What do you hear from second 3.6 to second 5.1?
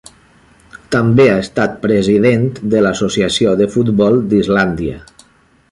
de Futbol d'Islàndia.